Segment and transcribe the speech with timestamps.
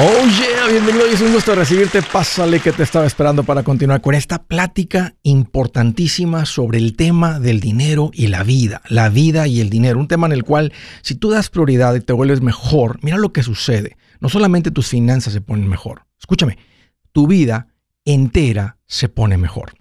[0.00, 2.02] Oh yeah, bienvenido y es un gusto recibirte.
[2.02, 7.58] Pásale que te estaba esperando para continuar con esta plática importantísima sobre el tema del
[7.58, 8.80] dinero y la vida.
[8.88, 9.98] La vida y el dinero.
[9.98, 10.72] Un tema en el cual
[11.02, 13.96] si tú das prioridad y te vuelves mejor, mira lo que sucede.
[14.20, 16.04] No solamente tus finanzas se ponen mejor.
[16.16, 16.58] Escúchame,
[17.10, 17.66] tu vida
[18.04, 19.77] entera se pone mejor.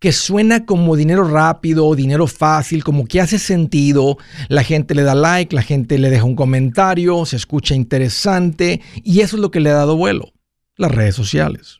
[0.00, 4.18] que suena como dinero rápido, dinero fácil, como que hace sentido.
[4.48, 9.20] La gente le da like, la gente le deja un comentario, se escucha interesante y
[9.20, 10.32] eso es lo que le ha dado vuelo.
[10.76, 11.78] Las redes sociales.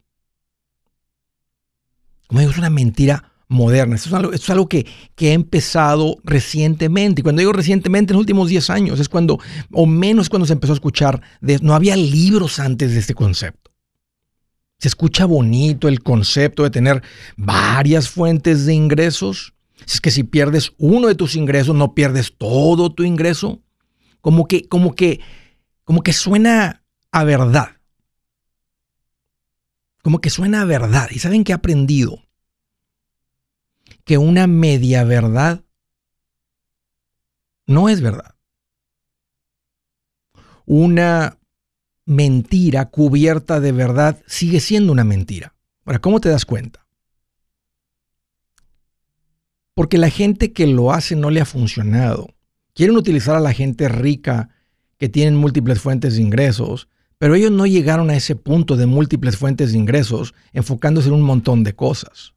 [2.29, 3.97] Como digo, es una mentira moderna.
[3.97, 7.21] Esto es algo, que, que, ha empezado recientemente.
[7.21, 9.39] Y cuando digo recientemente, en los últimos 10 años, es cuando,
[9.73, 13.73] o menos cuando se empezó a escuchar, de, no había libros antes de este concepto.
[14.79, 17.03] Se escucha bonito el concepto de tener
[17.37, 19.55] varias fuentes de ingresos.
[19.87, 23.63] Es que si pierdes uno de tus ingresos, no pierdes todo tu ingreso.
[24.21, 25.21] Como que, como que,
[25.85, 26.83] como que suena
[27.13, 27.77] a verdad.
[30.03, 31.09] Como que suena a verdad.
[31.11, 32.24] ¿Y saben qué he aprendido?
[34.05, 35.65] Que una media verdad
[37.67, 38.35] no es verdad.
[40.67, 41.39] Una
[42.07, 45.55] mentira cubierta de verdad sigue siendo una mentira.
[45.85, 46.87] Ahora, ¿cómo te das cuenta?
[49.75, 52.29] Porque la gente que lo hace no le ha funcionado.
[52.75, 54.51] Quieren utilizar a la gente rica
[54.99, 56.89] que tienen múltiples fuentes de ingresos,
[57.19, 61.23] pero ellos no llegaron a ese punto de múltiples fuentes de ingresos enfocándose en un
[61.23, 62.35] montón de cosas.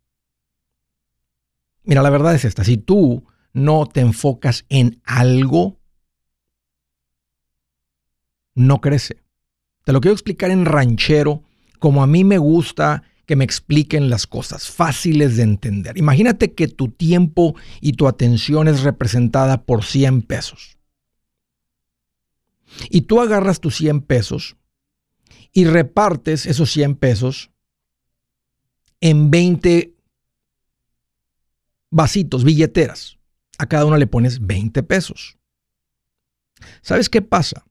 [1.87, 5.79] Mira, la verdad es esta, si tú no te enfocas en algo,
[8.55, 9.23] no crece.
[9.85, 11.43] Te lo quiero explicar en ranchero,
[11.79, 15.97] como a mí me gusta que me expliquen las cosas fáciles de entender.
[15.97, 20.77] Imagínate que tu tiempo y tu atención es representada por 100 pesos.
[22.89, 24.57] Y tú agarras tus 100 pesos
[25.53, 27.49] y repartes esos 100 pesos
[28.99, 29.96] en 20
[31.89, 33.17] vasitos, billeteras.
[33.57, 35.37] A cada una le pones 20 pesos.
[36.81, 37.65] ¿Sabes qué pasa?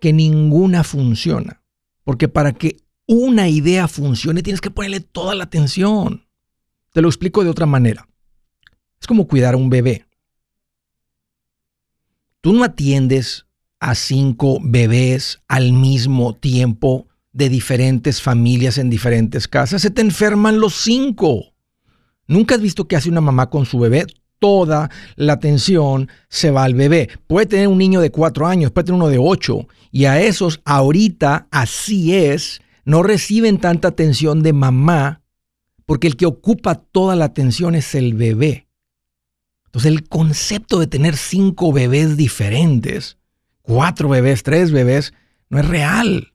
[0.00, 1.62] Que ninguna funciona.
[2.04, 6.26] Porque para que una idea funcione tienes que ponerle toda la atención.
[6.92, 8.08] Te lo explico de otra manera.
[9.00, 10.06] Es como cuidar a un bebé.
[12.40, 13.46] Tú no atiendes
[13.80, 17.07] a cinco bebés al mismo tiempo
[17.38, 21.54] de diferentes familias en diferentes casas, se te enferman los cinco.
[22.26, 24.06] ¿Nunca has visto qué hace una mamá con su bebé?
[24.40, 27.08] Toda la atención se va al bebé.
[27.28, 30.60] Puede tener un niño de cuatro años, puede tener uno de ocho, y a esos
[30.64, 35.22] ahorita así es, no reciben tanta atención de mamá,
[35.86, 38.66] porque el que ocupa toda la atención es el bebé.
[39.66, 43.16] Entonces el concepto de tener cinco bebés diferentes,
[43.62, 45.14] cuatro bebés, tres bebés,
[45.50, 46.32] no es real.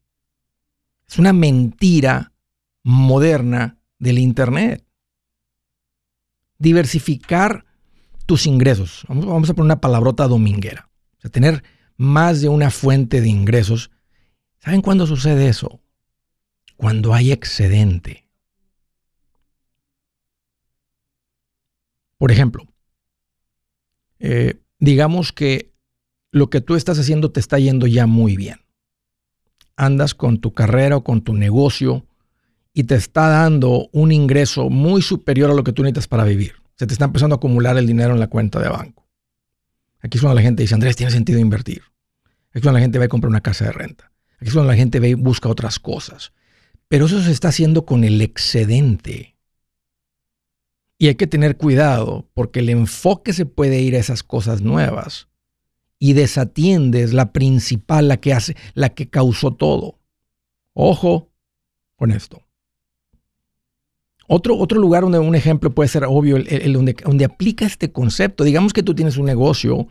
[1.13, 2.33] Es una mentira
[2.81, 4.83] moderna del Internet.
[6.57, 7.67] Diversificar
[8.25, 9.05] tus ingresos.
[9.07, 10.89] Vamos, a poner una palabrota dominguera.
[11.19, 11.63] O sea, tener
[11.97, 13.91] más de una fuente de ingresos.
[14.57, 15.81] ¿Saben cuándo sucede eso?
[16.77, 18.27] Cuando hay excedente.
[22.17, 22.65] Por ejemplo,
[24.17, 25.75] eh, digamos que
[26.31, 28.62] lo que tú estás haciendo te está yendo ya muy bien
[29.75, 32.05] andas con tu carrera o con tu negocio
[32.73, 36.53] y te está dando un ingreso muy superior a lo que tú necesitas para vivir.
[36.75, 39.07] Se te está empezando a acumular el dinero en la cuenta de banco.
[40.01, 41.81] Aquí es cuando la gente dice, Andrés, tiene sentido invertir.
[42.49, 44.11] Aquí es cuando la gente va a comprar una casa de renta.
[44.37, 46.33] Aquí es cuando la gente ve y busca otras cosas.
[46.87, 49.35] Pero eso se está haciendo con el excedente.
[50.97, 55.27] Y hay que tener cuidado porque el enfoque se puede ir a esas cosas nuevas
[56.03, 60.01] y desatiendes la principal, la que hace, la que causó todo.
[60.73, 61.31] Ojo
[61.95, 62.41] con esto.
[64.27, 68.43] Otro, otro lugar donde un ejemplo puede ser obvio, el, donde, donde, aplica este concepto.
[68.43, 69.87] Digamos que tú tienes un negocio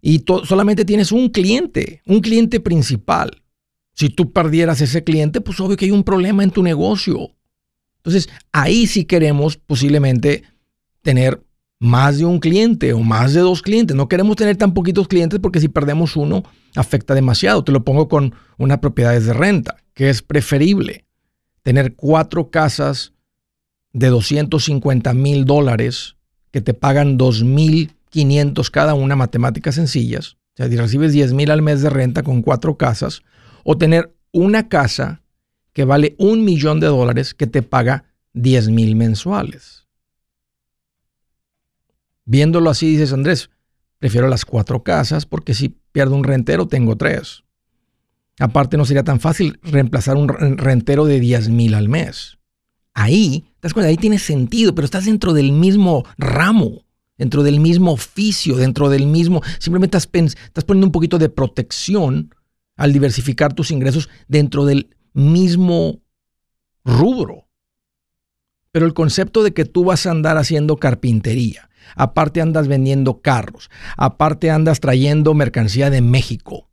[0.00, 3.42] y solamente tienes un cliente, un cliente principal.
[3.92, 7.32] Si tú perdieras ese cliente, pues obvio que hay un problema en tu negocio.
[7.98, 10.42] Entonces, ahí sí queremos posiblemente
[11.02, 11.44] tener
[11.80, 13.96] más de un cliente o más de dos clientes.
[13.96, 16.42] No queremos tener tan poquitos clientes porque si perdemos uno,
[16.76, 17.64] afecta demasiado.
[17.64, 21.04] Te lo pongo con una propiedad de renta, que es preferible
[21.62, 23.12] tener cuatro casas
[23.92, 26.16] de 250 mil dólares
[26.50, 30.36] que te pagan 2.500 cada una, matemáticas sencillas.
[30.54, 33.22] O sea, si recibes 10 mil al mes de renta con cuatro casas,
[33.64, 35.22] o tener una casa
[35.72, 38.04] que vale un millón de dólares que te paga
[38.34, 39.83] 10 mil mensuales.
[42.24, 43.50] Viéndolo así, dices, Andrés,
[43.98, 47.44] prefiero las cuatro casas porque si pierdo un rentero, tengo tres.
[48.38, 52.38] Aparte, no sería tan fácil reemplazar un rentero de 10 mil al mes.
[52.92, 56.84] Ahí, te das ahí tiene sentido, pero estás dentro del mismo ramo,
[57.16, 59.42] dentro del mismo oficio, dentro del mismo.
[59.58, 62.34] Simplemente estás, estás poniendo un poquito de protección
[62.76, 66.00] al diversificar tus ingresos dentro del mismo
[66.84, 67.43] rubro.
[68.74, 73.70] Pero el concepto de que tú vas a andar haciendo carpintería, aparte andas vendiendo carros,
[73.96, 76.68] aparte andas trayendo mercancía de México,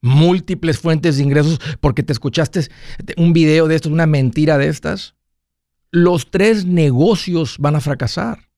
[0.00, 2.68] múltiples fuentes de ingresos porque te escuchaste
[3.16, 5.16] un video de esto, una mentira de estas,
[5.90, 8.48] los tres negocios van a fracasar,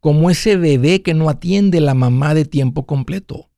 [0.00, 3.50] como ese bebé que no atiende la mamá de tiempo completo.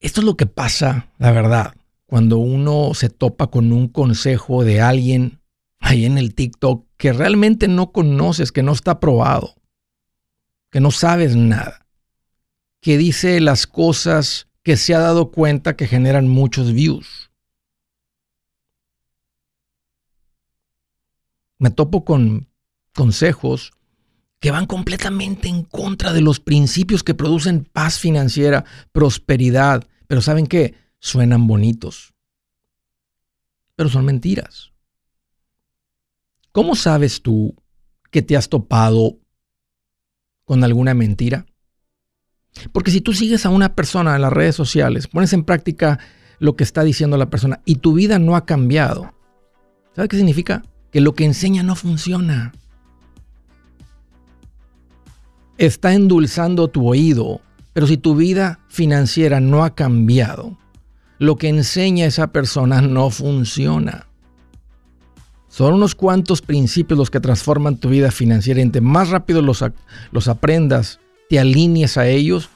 [0.00, 1.74] Esto es lo que pasa, la verdad,
[2.06, 5.40] cuando uno se topa con un consejo de alguien
[5.80, 9.54] ahí en el TikTok que realmente no conoces, que no está probado,
[10.70, 11.86] que no sabes nada,
[12.80, 17.30] que dice las cosas que se ha dado cuenta que generan muchos views.
[21.58, 22.48] Me topo con
[22.94, 23.72] consejos
[24.40, 30.46] que van completamente en contra de los principios que producen paz financiera, prosperidad, pero ¿saben
[30.46, 30.74] qué?
[31.00, 32.14] Suenan bonitos,
[33.74, 34.72] pero son mentiras.
[36.52, 37.54] ¿Cómo sabes tú
[38.10, 39.18] que te has topado
[40.44, 41.46] con alguna mentira?
[42.72, 45.98] Porque si tú sigues a una persona en las redes sociales, pones en práctica
[46.38, 49.14] lo que está diciendo la persona y tu vida no ha cambiado,
[49.94, 50.64] ¿sabes qué significa?
[50.90, 52.52] Que lo que enseña no funciona.
[55.58, 57.40] Está endulzando tu oído,
[57.72, 60.56] pero si tu vida financiera no ha cambiado,
[61.18, 64.06] lo que enseña esa persona no funciona.
[65.48, 68.60] Son unos cuantos principios los que transforman tu vida financiera.
[68.60, 69.62] Entre más rápido los,
[70.28, 72.50] aprendas te alinees a ellos,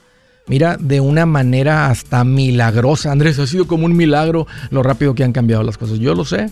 [0.47, 3.11] mira, de una manera hasta milagrosa.
[3.11, 5.99] Andrés, ha sido como un milagro lo rápido que han cambiado las cosas.
[5.99, 6.51] Yo lo sé.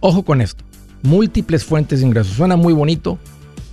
[0.00, 0.62] Ojo con esto.
[1.02, 2.34] Múltiples fuentes de ingresos.
[2.34, 3.18] Suena muy bonito.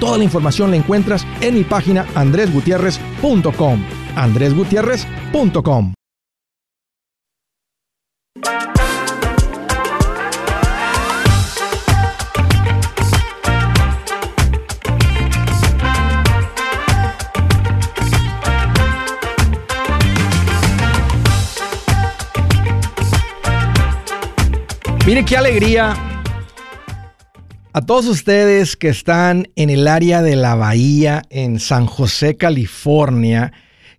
[0.00, 3.84] Toda la información la encuentras en mi página andresgutierrez.com.
[4.16, 5.92] andresgutierrez.com.
[25.06, 26.09] Mire qué alegría
[27.72, 33.52] a todos ustedes que están en el área de la bahía en San José, California,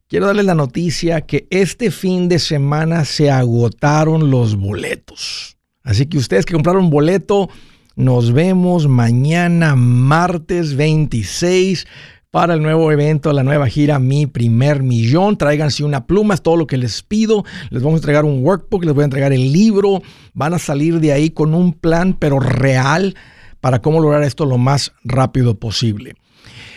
[0.10, 5.58] quiero darles la noticia que este fin de semana se agotaron los boletos.
[5.84, 7.50] Así que ustedes que compraron boleto,
[7.96, 11.88] nos vemos mañana martes 26
[12.30, 15.38] para el nuevo evento, la nueva gira Mi Primer Millón.
[15.38, 17.46] Tráiganse una pluma, es todo lo que les pido.
[17.70, 20.02] Les vamos a entregar un workbook, les voy a entregar el libro.
[20.34, 23.16] Van a salir de ahí con un plan, pero real
[23.62, 26.16] para cómo lograr esto lo más rápido posible.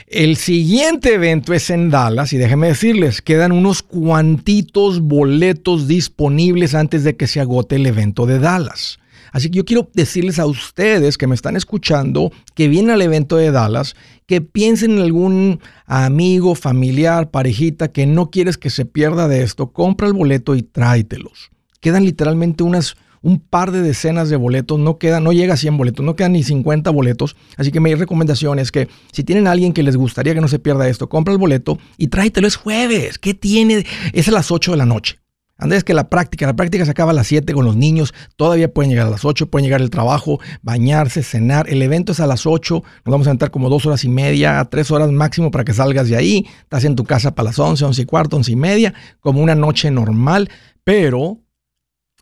[0.07, 7.03] El siguiente evento es en Dallas y déjenme decirles, quedan unos cuantitos boletos disponibles antes
[7.05, 8.99] de que se agote el evento de Dallas.
[9.33, 13.37] Así que yo quiero decirles a ustedes que me están escuchando, que vienen al evento
[13.37, 19.27] de Dallas, que piensen en algún amigo, familiar, parejita que no quieres que se pierda
[19.27, 21.51] de esto, compra el boleto y tráetelos.
[21.81, 25.79] Quedan literalmente unas un par de decenas de boletos, no queda, no llega a 100
[25.79, 29.53] boletos, no quedan ni 50 boletos, así que mi recomendación es que si tienen a
[29.53, 32.57] alguien que les gustaría que no se pierda esto, compra el boleto y tráetelo, es
[32.57, 33.87] jueves, ¿qué tiene?
[34.13, 35.21] Es a las 8 de la noche.
[35.57, 38.75] Andrés, que la práctica, la práctica se acaba a las 7 con los niños, todavía
[38.75, 41.71] pueden llegar a las 8, pueden llegar al trabajo, bañarse, cenar.
[41.71, 44.63] El evento es a las 8, nos vamos a entrar como dos horas y media,
[44.71, 46.47] tres horas máximo para que salgas de ahí.
[46.63, 49.55] Estás en tu casa para las 11, 11 y cuarto, 11 y media, como una
[49.55, 50.51] noche normal,
[50.83, 51.44] pero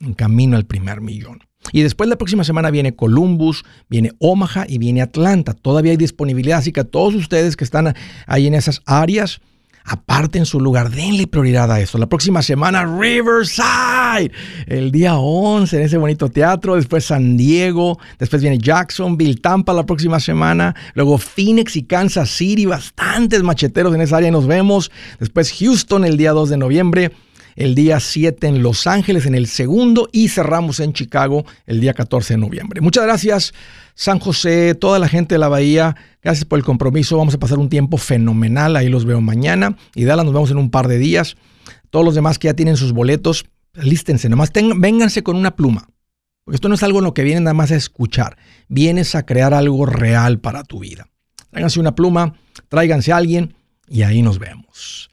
[0.03, 1.41] en camino al primer millón.
[1.73, 5.55] Y después la próxima semana viene Columbus, viene Omaha y viene Atlanta.
[5.55, 7.95] Todavía hay disponibilidad, así que a todos ustedes que están
[8.27, 9.41] ahí en esas áreas,
[9.85, 11.99] aparten su lugar, denle prioridad a esto.
[11.99, 14.33] La próxima semana Riverside,
[14.67, 19.87] el día 11 en ese bonito teatro, después San Diego, después viene Jacksonville, Tampa la
[19.87, 24.91] próxima semana, luego Phoenix y Kansas City, bastantes macheteros en esa área, nos vemos.
[25.19, 27.13] Después Houston el día 2 de noviembre
[27.57, 31.95] el día 7 en Los Ángeles en el segundo y cerramos en Chicago el día
[31.95, 32.81] 14 de noviembre.
[32.81, 33.55] Muchas gracias
[33.95, 37.59] San José, toda la gente de la Bahía, gracias por el compromiso, vamos a pasar
[37.59, 40.99] un tiempo fenomenal, ahí los veo mañana y Dallas nos vemos en un par de
[40.99, 41.37] días.
[41.91, 43.45] Todos los demás que ya tienen sus boletos,
[43.75, 45.89] lístense, nomás vénganse con una pluma.
[46.45, 48.37] Porque esto no es algo en lo que vienen nada más a escuchar,
[48.69, 51.09] vienes a crear algo real para tu vida.
[51.51, 52.35] Tráiganse una pluma,
[52.69, 53.55] tráiganse a alguien
[53.87, 55.11] y ahí nos vemos.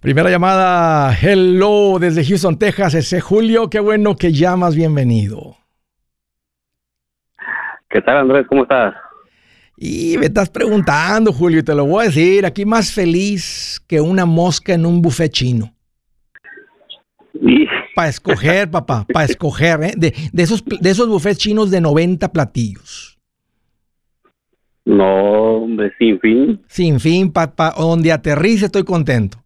[0.00, 5.56] Primera llamada, hello desde Houston, Texas, ese Julio, qué bueno que llamas, bienvenido.
[7.88, 8.46] ¿Qué tal Andrés?
[8.48, 8.94] ¿Cómo estás?
[9.76, 14.00] Y me estás preguntando, Julio, y te lo voy a decir, aquí más feliz que
[14.00, 15.72] una mosca en un buffet chino.
[17.94, 19.92] Para escoger, papá, para escoger, ¿eh?
[19.96, 23.18] de, esos, de esos buffets chinos de 90 platillos.
[24.84, 26.62] No, hombre, sin fin.
[26.66, 29.38] Sin fin, papá, donde aterrice estoy contento.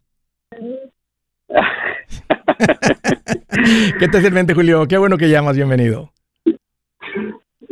[3.99, 4.85] ¿Qué te sirve, Julio?
[4.87, 6.11] Qué bueno que llamas, bienvenido.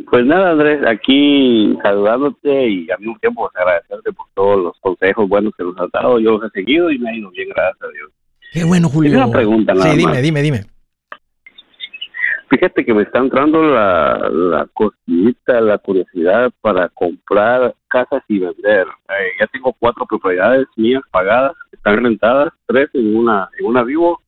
[0.09, 5.53] Pues nada, Andrés, aquí saludándote y al mismo tiempo agradecerte por todos los consejos buenos
[5.57, 6.19] que nos has dado.
[6.19, 8.11] Yo los he seguido y me ha ido bien, gracias a Dios.
[8.51, 9.15] Qué bueno, Julio.
[9.15, 10.65] una pregunta, Sí, dime, dime, dime.
[12.49, 18.87] Fíjate que me está entrando la, la cosita, la curiosidad para comprar casas y vender.
[19.07, 24.21] Eh, ya tengo cuatro propiedades mías pagadas, están rentadas, tres en una, en una vivo.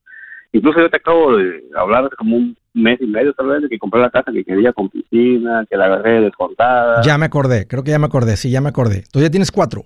[0.54, 3.70] Incluso yo te acabo de hablar hace como un mes y medio tal vez de
[3.70, 7.02] que compré la casa que quería con piscina, que la agarré descontada.
[7.02, 9.04] Ya me acordé, creo que ya me acordé, sí, ya me acordé.
[9.12, 9.82] Tú ya tienes cuatro.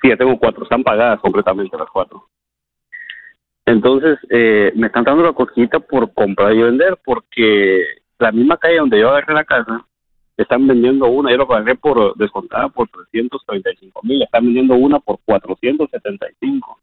[0.00, 2.28] Sí, ya tengo cuatro, están pagadas completamente las cuatro.
[3.66, 7.84] Entonces, eh, me están dando la cosquita por comprar y vender, porque
[8.20, 9.84] la misma calle donde yo agarré la casa,
[10.36, 15.18] están vendiendo una, yo lo pagué por descontada por 335 mil, están vendiendo una por
[15.24, 16.78] 475.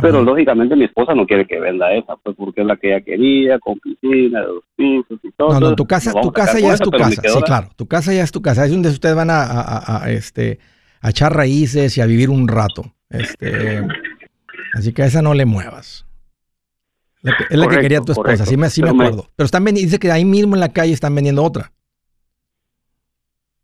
[0.00, 3.04] Pero lógicamente mi esposa no quiere que venda esa, pues porque es la que ella
[3.04, 5.52] quería, con piscina, dos pisos y todo.
[5.52, 7.22] No, no, tu casa, tu casa ya es tu casa.
[7.22, 8.64] Sí, claro, tu casa ya es tu casa.
[8.64, 10.58] Es donde ustedes van a, este,
[11.00, 12.84] a echar raíces y a vivir un rato.
[13.10, 13.86] Este,
[14.72, 16.06] así que a esa no le muevas.
[17.50, 19.26] es la que quería tu esposa, sí me, sí me acuerdo.
[19.36, 21.70] Pero están dice que ahí mismo en la calle están vendiendo otra.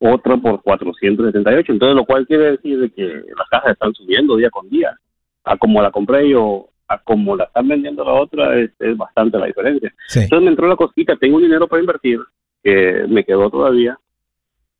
[0.00, 4.68] Otra por 478, entonces lo cual quiere decir que las casas están subiendo día con
[4.68, 4.96] día
[5.44, 9.46] a como la compré yo, a como la están vendiendo la otra, es, bastante la
[9.46, 9.92] diferencia.
[10.14, 12.20] Entonces me entró la cosquita, tengo un dinero para invertir,
[12.62, 13.98] que me quedó todavía,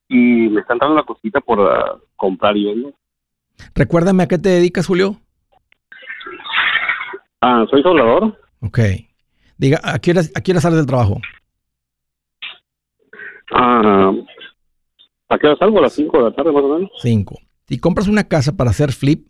[0.09, 2.95] y me está entrando la cosquita por uh, comprar y vender.
[3.75, 5.17] Recuérdame a qué te dedicas, Julio.
[7.41, 8.39] Ah, soy soldador.
[8.61, 8.79] Ok.
[9.57, 11.21] Diga, ¿a qué hora, a qué sales del trabajo?
[13.53, 14.13] Ah,
[15.29, 15.79] ¿a qué hora salgo?
[15.79, 16.91] A las 5 de la tarde más o menos.
[17.01, 17.39] 5.
[17.69, 19.28] Si compras una casa para hacer flip,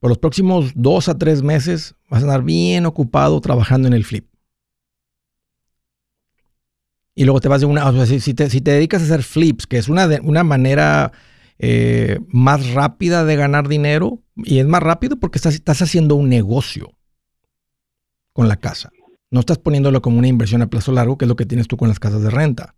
[0.00, 4.04] por los próximos dos a tres meses vas a estar bien ocupado trabajando en el
[4.04, 4.26] flip.
[7.14, 9.76] Y luego te vas de una, o sea, si, te, dedicas a hacer flips, que
[9.76, 11.10] es una, una manera
[11.58, 16.28] eh, más rápida de ganar dinero, y es más rápido porque estás, estás haciendo un
[16.28, 16.92] negocio
[18.32, 18.90] con la casa.
[19.32, 21.76] No estás poniéndolo como una inversión a plazo largo, que es lo que tienes tú
[21.76, 22.76] con las casas de renta.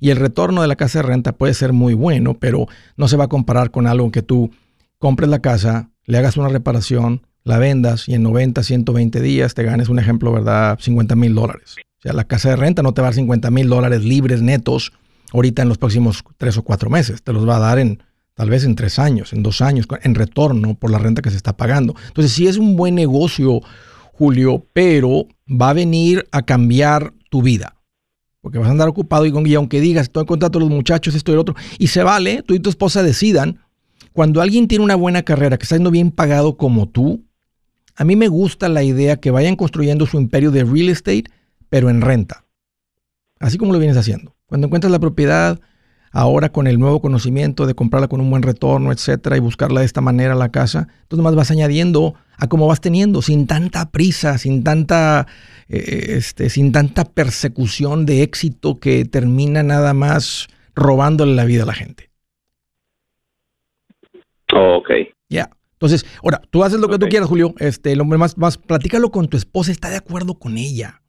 [0.00, 2.66] Y el retorno de la casa de renta puede ser muy bueno, pero
[2.98, 4.50] no se va a comparar con algo que tú
[4.98, 9.62] compres la casa, le hagas una reparación, la vendas y en 90, 120 días te
[9.62, 10.78] ganes un ejemplo, ¿verdad?
[10.80, 11.76] 50 mil dólares.
[11.98, 14.40] O sea, la casa de renta no te va a dar 50 mil dólares libres
[14.40, 14.92] netos
[15.34, 17.22] ahorita en los próximos tres o cuatro meses.
[17.22, 20.14] Te los va a dar en tal vez en tres años, en dos años, en
[20.14, 21.94] retorno por la renta que se está pagando.
[22.06, 23.60] Entonces, sí es un buen negocio,
[24.14, 27.74] Julio, pero va a venir a cambiar tu vida.
[28.40, 31.32] Porque vas a andar ocupado y, aunque digas, estoy en contacto con los muchachos, esto
[31.32, 33.58] y el otro, y se vale, tú y tu esposa decidan
[34.18, 37.24] cuando alguien tiene una buena carrera, que está siendo bien pagado como tú,
[37.94, 41.26] a mí me gusta la idea que vayan construyendo su imperio de real estate,
[41.68, 42.44] pero en renta.
[43.38, 44.34] Así como lo vienes haciendo.
[44.46, 45.60] Cuando encuentras la propiedad,
[46.10, 49.86] ahora con el nuevo conocimiento de comprarla con un buen retorno, etcétera, y buscarla de
[49.86, 54.36] esta manera la casa, entonces más vas añadiendo a cómo vas teniendo, sin tanta prisa,
[54.38, 55.28] sin tanta,
[55.68, 61.66] eh, este, sin tanta persecución de éxito que termina nada más robándole la vida a
[61.66, 62.07] la gente.
[64.54, 64.90] Ok.
[65.28, 65.50] Ya.
[65.72, 67.54] Entonces, ahora, tú haces lo que tú quieras, Julio.
[67.58, 71.02] Este, lo más, más, platícalo con tu esposa, está de acuerdo con ella.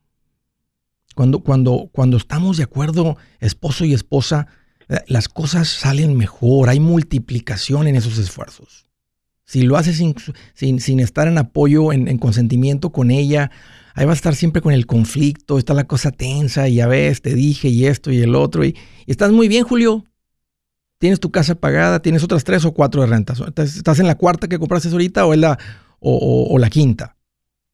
[1.15, 4.47] Cuando, cuando, cuando estamos de acuerdo, esposo y esposa,
[4.87, 8.85] eh, las cosas salen mejor, hay multiplicación en esos esfuerzos.
[9.43, 13.49] Si lo haces sin, sin, estar en apoyo, en, consentimiento con ella,
[13.95, 17.23] ahí vas a estar siempre con el conflicto, está la cosa tensa y ya ves,
[17.23, 18.63] te dije y esto y el otro.
[18.63, 18.75] y
[19.07, 20.05] estás muy bien, Julio
[20.99, 23.41] tienes tu casa pagada, tienes otras tres o cuatro de rentas.
[23.57, 25.57] ¿Estás en la cuarta que compraste ahorita o, en la,
[25.99, 27.15] o, la quinta?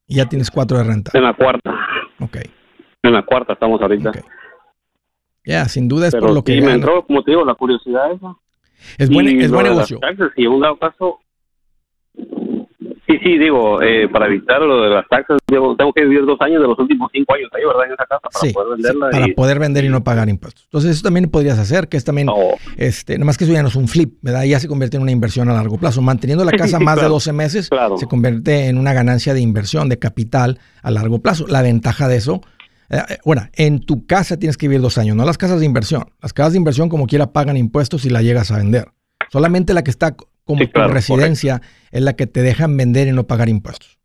[0.07, 1.11] Y ya tienes cuatro de renta.
[1.13, 1.75] En la cuarta.
[2.19, 2.37] Ok.
[3.03, 4.11] En la cuarta estamos ahorita.
[5.43, 6.61] Ya, sin duda es por lo que...
[6.61, 8.35] me entró, como te digo, la curiosidad esa.
[8.97, 9.99] Es buen, es buen negocio.
[10.35, 11.19] y en un dado caso,
[13.07, 16.61] Sí, sí, digo, eh, para evitar lo de las taxas, tengo que vivir dos años
[16.61, 17.85] de los últimos cinco años ahí, ¿verdad?
[17.85, 19.09] En esa casa para poder venderla.
[19.11, 20.63] para poder vender y no pagar impuestos.
[20.65, 22.29] Entonces, eso también podrías hacer, que es también,
[22.77, 24.43] este, nomás que eso ya no es un flip, ¿verdad?
[24.43, 26.01] Ya se convierte en una inversión a largo plazo.
[26.01, 29.99] Manteniendo la casa más de 12 meses, se convierte en una ganancia de inversión, de
[29.99, 31.45] capital a largo plazo.
[31.47, 32.41] La ventaja de eso,
[32.89, 35.65] eh, eh, bueno, en tu casa tienes que vivir dos años, no las casas de
[35.67, 36.05] inversión.
[36.23, 38.87] Las casas de inversión, como quiera, pagan impuestos si la llegas a vender.
[39.29, 40.15] Solamente la que está
[40.45, 43.97] como tu residencia es la que te dejan vender y no pagar impuestos.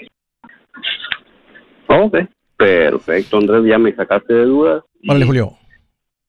[1.86, 2.16] Ok,
[2.56, 4.82] perfecto, Andrés, ya me sacaste de dudas.
[5.08, 5.56] Órale, Julio.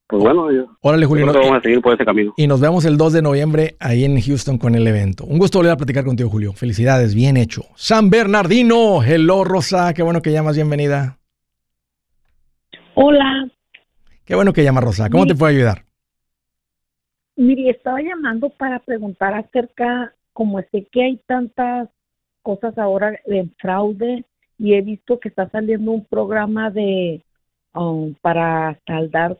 [0.07, 0.65] Pues bueno, yo.
[0.81, 1.25] Órale, Julio.
[1.27, 2.33] vamos a seguir por ese camino.
[2.35, 5.23] Y nos vemos el 2 de noviembre ahí en Houston con el evento.
[5.23, 6.51] Un gusto volver a platicar contigo, Julio.
[6.51, 7.63] Felicidades, bien hecho.
[7.75, 9.93] San Bernardino, hello, Rosa.
[9.93, 11.17] Qué bueno que llamas, bienvenida.
[12.95, 13.49] Hola.
[14.25, 15.09] Qué bueno que llamas, Rosa.
[15.09, 15.85] ¿Cómo te puedo ayudar?
[17.41, 21.89] Mire, estaba llamando para preguntar acerca, como sé que hay tantas
[22.43, 24.25] cosas ahora de fraude
[24.59, 27.23] y he visto que está saliendo un programa de
[27.73, 29.39] um, para saldar,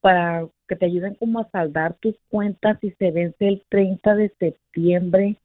[0.00, 4.32] para que te ayuden como a saldar tus cuentas y se vence el 30 de
[4.38, 5.36] septiembre.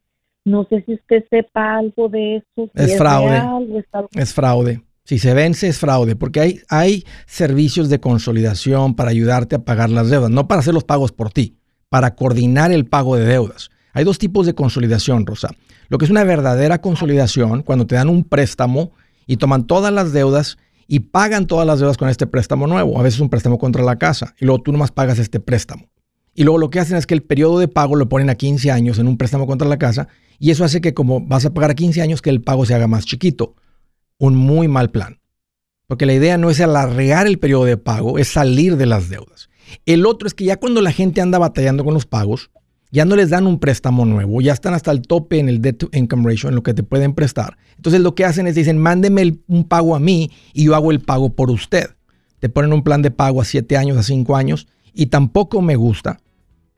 [0.46, 2.72] No sé si usted sepa algo de eso.
[2.74, 3.84] es, fraude.
[4.14, 4.82] es, fraude.
[5.04, 9.90] Si se vence es fraude, porque hay, hay servicios de consolidación para ayudarte a pagar
[9.90, 11.57] las deudas, no para hacer los pagos por ti
[11.90, 13.70] para coordinar el pago de deudas.
[13.94, 15.50] Hay dos tipos de consolidación, Rosa.
[15.90, 18.92] Lo que es una verdadera consolidación, cuando te dan un préstamo
[19.26, 23.00] y toman todas las deudas y pagan todas las deudas con este préstamo nuevo.
[23.00, 25.90] A veces un préstamo contra la casa y luego tú nomás pagas este préstamo.
[26.34, 28.70] Y luego lo que hacen es que el periodo de pago lo ponen a 15
[28.72, 30.08] años en un préstamo contra la casa
[30.40, 32.76] y eso hace que como vas a pagar a 15 años que el pago se
[32.76, 33.56] haga más chiquito.
[34.20, 35.20] un muy mal plan.
[35.88, 39.50] Porque la idea no es alargar el periodo de pago, es salir de las deudas.
[39.86, 42.50] El otro es que ya cuando la gente anda batallando con los pagos,
[42.92, 45.78] ya no les dan un préstamo nuevo, ya están hasta el tope en el debt
[45.78, 47.58] to income ratio, en lo que te pueden prestar.
[47.76, 51.02] Entonces lo que hacen es dicen, mándeme un pago a mí y yo hago el
[51.02, 51.90] pago por usted.
[52.40, 55.76] Te ponen un plan de pago a 7 años, a 5 años y tampoco me
[55.76, 56.20] gusta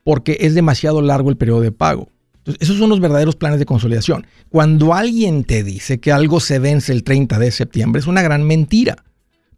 [0.02, 2.08] porque es demasiado largo el periodo de pago.
[2.38, 4.26] Entonces, esos son los verdaderos planes de consolidación.
[4.48, 8.44] Cuando alguien te dice que algo se vence el 30 de septiembre, es una gran
[8.44, 9.04] mentira,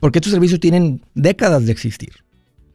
[0.01, 2.22] porque estos servicios tienen décadas de existir.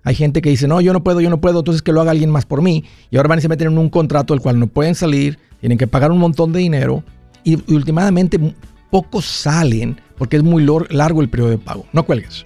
[0.08, 2.12] Hay gente que dice, no, yo no puedo, yo no puedo, entonces que lo haga
[2.12, 2.86] alguien más por mí.
[3.12, 5.78] Y ahora van y se meten en un contrato del cual no pueden salir, tienen
[5.78, 7.04] que pagar un montón de dinero
[7.44, 8.40] y, últimamente
[8.90, 11.86] pocos salen porque es muy largo el periodo de pago.
[11.92, 12.46] No cuelgues.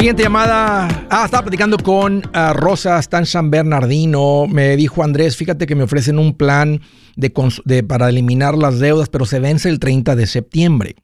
[0.00, 0.88] Siguiente llamada.
[1.10, 4.46] Ah, estaba platicando con ah, Rosa, está en San Bernardino.
[4.46, 6.80] Me dijo Andrés, fíjate que me ofrecen un plan
[7.16, 10.96] de, para eliminar las deudas, pero se vence el 30 de septiembre.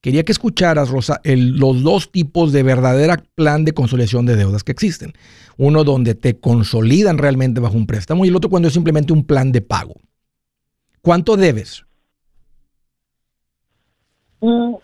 [0.00, 4.70] Quería que escucharas, Rosa, los dos tipos de verdadera plan de consolidación de deudas que
[4.70, 5.14] existen.
[5.56, 9.24] Uno donde te consolidan realmente bajo un préstamo y el otro cuando es simplemente un
[9.24, 9.96] plan de pago.
[11.02, 11.84] ¿Cuánto debes?
[14.40, 14.74] Mm,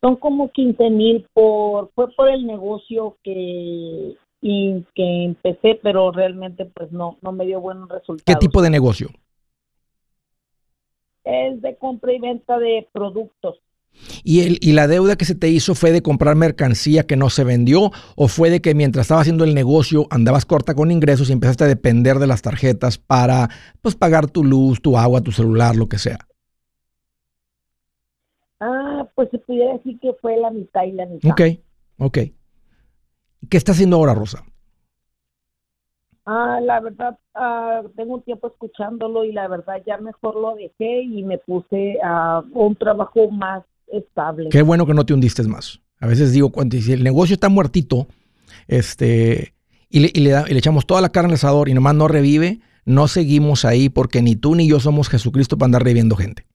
[0.00, 6.66] son como 15 mil por, fue por el negocio que, y, que empecé, pero realmente
[6.66, 8.22] pues no, no me dio buenos resultados.
[8.24, 9.10] ¿Qué tipo de negocio?
[11.24, 13.60] Es de compra y venta de productos.
[14.22, 17.30] ¿Y, el, ¿Y la deuda que se te hizo fue de comprar mercancía que no
[17.30, 21.28] se vendió o fue de que mientras estaba haciendo el negocio andabas corta con ingresos
[21.28, 23.48] y empezaste a depender de las tarjetas para
[23.82, 26.27] pues, pagar tu luz, tu agua, tu celular, lo que sea?
[28.98, 31.30] Ah, pues se pudiera decir que fue la mitad y la mitad.
[31.30, 31.40] Ok,
[31.98, 32.18] ok.
[33.48, 34.44] ¿Qué está haciendo ahora, Rosa?
[36.26, 41.02] Ah, la verdad, ah, tengo un tiempo escuchándolo y la verdad ya mejor lo dejé
[41.02, 44.48] y me puse a un trabajo más estable.
[44.50, 45.80] Qué bueno que no te hundiste más.
[46.00, 48.08] A veces digo, cuando si el negocio está muertito,
[48.66, 49.54] este,
[49.88, 52.08] y le, y le, y le echamos toda la carne al asador y nomás no
[52.08, 56.47] revive, no seguimos ahí porque ni tú ni yo somos Jesucristo para andar reviviendo gente.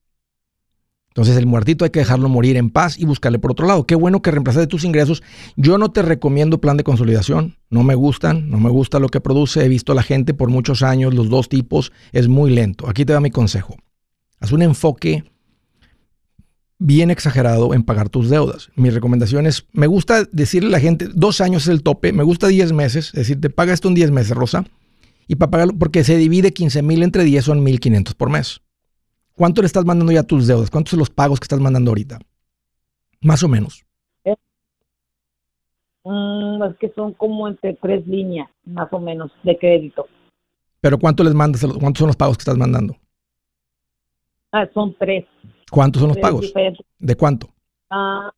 [1.13, 3.85] Entonces el muertito hay que dejarlo morir en paz y buscarle por otro lado.
[3.85, 5.21] Qué bueno que reemplazaste tus ingresos.
[5.55, 7.55] Yo no te recomiendo plan de consolidación.
[7.69, 9.63] No me gustan, no me gusta lo que produce.
[9.63, 11.91] He visto a la gente por muchos años, los dos tipos.
[12.13, 12.89] Es muy lento.
[12.89, 13.75] Aquí te da mi consejo.
[14.39, 15.23] Haz un enfoque
[16.79, 18.69] bien exagerado en pagar tus deudas.
[18.75, 22.23] Mi recomendación es, me gusta decirle a la gente, dos años es el tope, me
[22.23, 24.65] gusta 10 meses, es decir, te paga esto en 10 meses, Rosa,
[25.27, 28.61] y para pagarlo, porque se divide 15 mil entre 10 son 1.500 por mes.
[29.35, 30.69] ¿Cuánto le estás mandando ya tus deudas?
[30.69, 32.19] ¿Cuántos son los pagos que estás mandando ahorita?
[33.21, 33.85] Más o menos.
[36.05, 40.05] Mm, es que son como entre tres líneas, más o menos, de crédito.
[40.81, 41.65] ¿Pero cuánto les mandas?
[41.79, 42.97] ¿Cuántos son los pagos que estás mandando?
[44.51, 45.23] Ah, son tres.
[45.71, 46.53] ¿Cuántos son los pagos?
[46.99, 47.53] ¿De cuánto?
[47.89, 48.33] Ah,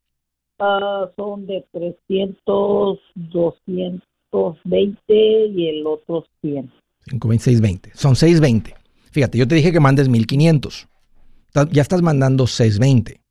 [0.60, 6.72] ah, son de 300, 220 y el otro 100.
[7.10, 7.92] 5, 20.
[7.96, 8.85] Son 620.
[9.16, 10.90] Fíjate, yo te dije que mandes 1500.
[11.72, 13.22] Ya estás mandando 620.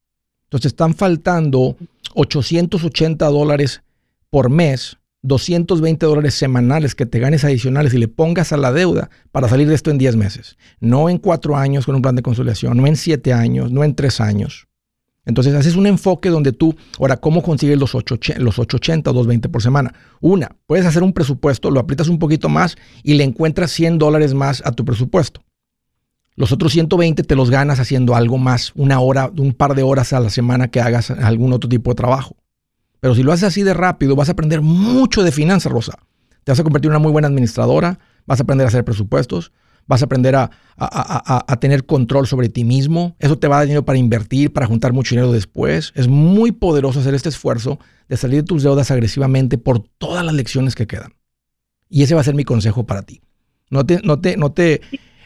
[0.44, 1.76] Entonces están faltando
[2.14, 3.82] 880 dólares
[4.30, 9.10] por mes, 220 dólares semanales que te ganes adicionales y le pongas a la deuda
[9.30, 10.56] para salir de esto en 10 meses.
[10.80, 13.94] No en 4 años con un plan de consolidación, no en 7 años, no en
[13.94, 14.66] 3 años.
[15.26, 19.50] Entonces haces un enfoque donde tú, ahora, ¿cómo consigues los, 8, los 880 o 220
[19.50, 19.92] por semana?
[20.22, 24.32] Una, puedes hacer un presupuesto, lo aprietas un poquito más y le encuentras 100 dólares
[24.32, 25.43] más a tu presupuesto.
[26.36, 30.12] Los otros 120 te los ganas haciendo algo más, una hora, un par de horas
[30.12, 32.36] a la semana que hagas algún otro tipo de trabajo.
[33.00, 35.98] Pero si lo haces así de rápido, vas a aprender mucho de finanzas, Rosa.
[36.42, 39.52] Te vas a convertir en una muy buena administradora, vas a aprender a hacer presupuestos,
[39.86, 40.50] vas a aprender a,
[41.60, 43.14] tener control sobre ti mismo.
[43.18, 45.92] Eso te va a dar dinero para invertir, para juntar mucho dinero después.
[45.94, 50.34] Es muy poderoso hacer este esfuerzo de salir de tus deudas agresivamente por todas las
[50.34, 51.12] lecciones que quedan.
[51.88, 53.22] Y ese va a ser mi consejo para ti.
[53.70, 54.80] No te, no te,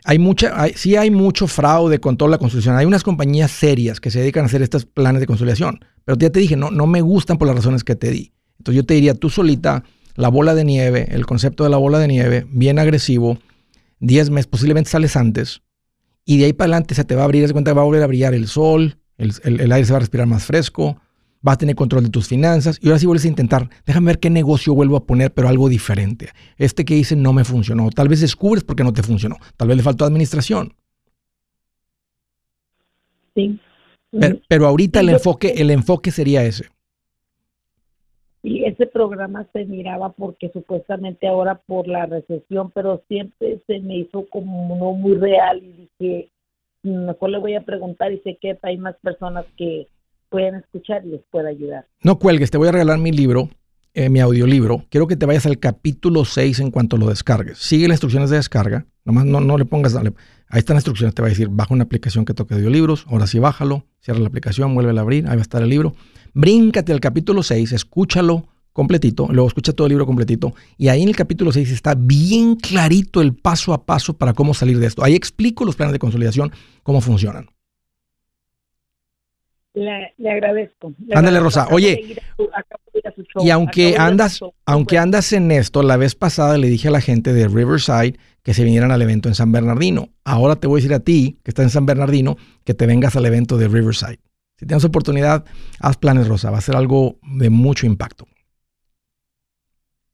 [0.09, 2.75] hay mucha, hay, sí hay mucho fraude con toda la construcción.
[2.77, 5.81] Hay unas compañías serias que se dedican a hacer estos planes de consolidación.
[6.07, 8.33] Pero ya te dije, no, no me gustan por las razones que te di.
[8.57, 11.99] Entonces yo te diría, tú solita, la bola de nieve, el concepto de la bola
[11.99, 13.37] de nieve, bien agresivo,
[14.01, 15.61] 10 meses, posiblemente sales antes,
[16.25, 17.85] y de ahí para adelante se te va a abrir, se cuenta que va a
[17.85, 20.99] volver a brillar el sol, el, aire se va a respirar más fresco,
[21.41, 24.19] vas a tener control de tus finanzas, y ahora sí vuelves a intentar, déjame ver
[24.19, 26.31] qué negocio vuelvo a poner, pero algo diferente.
[26.57, 29.69] Este que hice no me funcionó, tal vez descubres por qué no te funcionó, tal
[29.69, 30.75] vez le faltó administración.
[33.35, 33.59] Sí.
[34.49, 36.65] Pero, ahorita el enfoque, el enfoque sería ese.
[38.43, 43.99] Y ese programa se miraba porque supuestamente ahora por la recesión, pero siempre se me
[43.99, 46.31] hizo como no muy real y dije,
[46.83, 49.89] mejor le voy a preguntar y sé que hay más personas que
[50.31, 51.87] pueden escuchar y les puede ayudar.
[52.03, 53.51] No cuelgues, te voy a regalar mi libro,
[53.95, 54.85] eh, mi audiolibro.
[54.91, 57.59] Quiero que te vayas al capítulo 6 en cuanto lo descargues.
[57.59, 60.13] Sigue las instrucciones de descarga, nomás no, no le pongas, dale.
[60.49, 63.27] ahí están las instrucciones, te va a decir, baja una aplicación que toque audiolibros, ahora
[63.27, 65.95] sí bájalo, cierra la aplicación, vuelve a abrir, ahí va a estar el libro
[66.35, 71.09] bríncate al capítulo 6, escúchalo completito, luego escucha todo el libro completito, y ahí en
[71.09, 75.03] el capítulo 6 está bien clarito el paso a paso para cómo salir de esto.
[75.03, 76.53] Ahí explico los planes de consolidación,
[76.85, 77.49] cómo funcionan.
[79.79, 80.93] Le, agradezco.
[81.15, 81.69] Ándale, Rosa.
[81.71, 82.17] Oye,
[83.37, 87.33] y aunque andas, aunque andas en esto, la vez pasada le dije a la gente
[87.33, 90.09] de Riverside que se vinieran al evento en San Bernardino.
[90.25, 93.15] Ahora te voy a decir a ti, que estás en San Bernardino, que te vengas
[93.15, 94.19] al evento de Riverside.
[94.57, 95.45] Si tienes oportunidad,
[95.79, 96.51] haz planes, Rosa.
[96.51, 98.27] Va a ser algo de mucho impacto.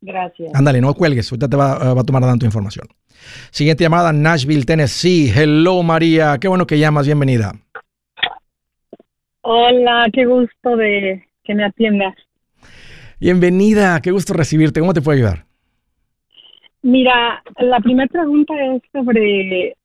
[0.02, 0.50] Gracias.
[0.54, 1.32] Ándale, no cuelgues.
[1.32, 2.86] Ahorita te va, a tomar tu información.
[3.50, 5.32] Siguiente llamada, Nashville, Tennessee.
[5.34, 6.36] Hello, María.
[6.38, 7.06] Qué bueno que llamas.
[7.06, 7.54] Bienvenida.
[9.46, 12.14] Hola, qué gusto de que me atiendas.
[13.20, 14.80] Bienvenida, qué gusto recibirte.
[14.80, 15.44] ¿Cómo te puedo ayudar?
[16.80, 19.76] Mira, la primera pregunta es sobre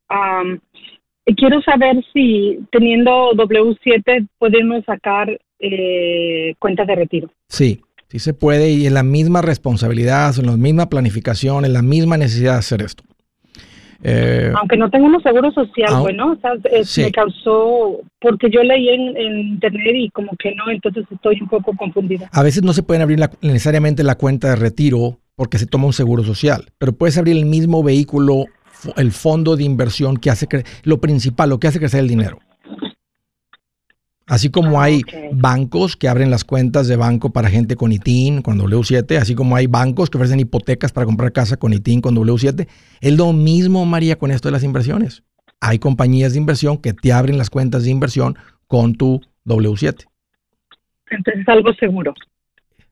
[1.36, 7.30] quiero saber si teniendo W7 podemos sacar eh, cuentas de retiro.
[7.48, 11.82] Sí, sí se puede y en la misma responsabilidad, en la misma planificación, en la
[11.82, 13.04] misma necesidad de hacer esto.
[14.02, 16.38] Eh, Aunque no tengamos seguro social, bueno,
[16.96, 21.74] me causó, porque yo leí en, internet y como que no, entonces estoy un poco
[21.76, 22.28] confundida.
[22.32, 25.92] A veces no se pueden abrir necesariamente la cuenta de retiro porque se toma un
[25.92, 28.46] seguro social, pero puedes abrir el mismo vehículo
[28.96, 30.46] el fondo de inversión que hace
[30.84, 32.38] lo principal, lo que hace crecer el dinero.
[34.30, 38.42] Así como ah, hay bancos que abren las cuentas de banco para gente con ITIN,
[38.42, 42.14] con W7, así como hay bancos que ofrecen hipotecas para comprar casa con ITIN, con
[42.14, 42.68] W7.
[43.00, 45.24] Es lo mismo, María, con esto de las inversiones.
[45.58, 48.38] Hay compañías de inversión que te abren las cuentas de inversión
[48.68, 50.06] con tu W7.
[51.10, 52.14] Entonces es algo seguro.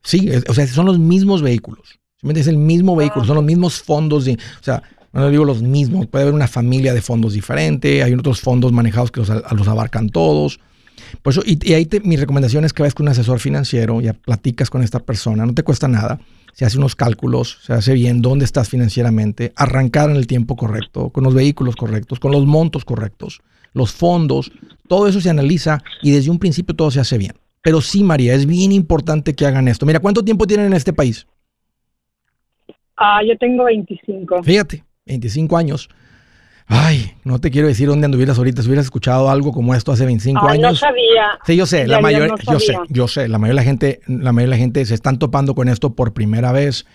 [0.03, 2.01] Sí, o sea, son los mismos vehículos.
[2.21, 4.25] Es el mismo vehículo, son los mismos fondos.
[4.25, 8.13] De, o sea, no digo los mismos, puede haber una familia de fondos diferente, hay
[8.13, 10.59] otros fondos manejados que los, los abarcan todos.
[11.21, 14.69] Por eso, y, ahí mi recomendación es que vayas con un asesor financiero, ya platicas
[14.69, 16.19] con esta persona, no te cuesta nada,
[16.53, 21.09] se hace unos cálculos, se hace bien dónde estás financieramente, arrancar en el tiempo correcto,
[21.09, 23.41] con los vehículos correctos, con los montos correctos,
[23.73, 24.51] los fondos,
[24.87, 27.33] todo eso se analiza y desde un principio todo se hace bien.
[27.61, 29.85] Pero sí, María, es bien importante que hagan esto.
[29.85, 31.27] Mira, ¿cuánto tiempo tienen en este país?
[32.95, 34.43] Ah, yo tengo 25.
[34.43, 35.89] Fíjate, 25 años.
[36.71, 40.05] Ay, no te quiero decir dónde anduvieras ahorita, si hubieras escuchado algo como esto hace
[40.05, 40.61] 25 años.
[40.61, 41.39] No sabía.
[41.43, 44.31] Sí, yo sé, la mayoría, yo sé, yo sé, la mayoría de la gente, la
[44.31, 46.85] mayoría de la gente se están topando con esto por primera vez.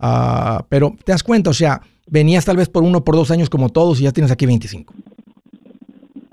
[0.00, 3.48] Ah, pero te das cuenta, o sea, venías tal vez por uno, por dos años
[3.48, 4.92] como todos y ya tienes aquí 25.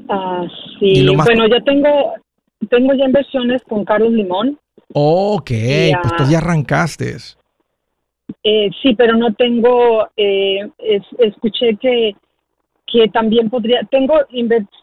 [0.10, 0.44] Ah,
[0.80, 1.06] sí.
[1.16, 2.14] Bueno, yo tengo,
[2.68, 4.58] tengo ya inversiones con Carlos Limón.
[4.94, 5.52] Ok,
[6.02, 7.16] pues tú ya arrancaste.
[8.44, 10.68] Eh, sí, pero no tengo, eh,
[11.20, 12.16] escuché que,
[12.92, 14.14] que también podría, tengo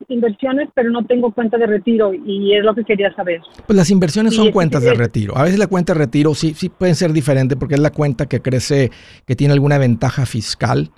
[0.09, 3.41] inversiones, pero no tengo cuenta de retiro y es lo que quería saber.
[3.67, 5.37] Pues las inversiones son cuentas de retiro.
[5.37, 8.27] A veces la cuenta de retiro sí, sí pueden ser diferente porque es la cuenta
[8.27, 8.91] que crece,
[9.27, 10.91] que tiene alguna ventaja fiscal.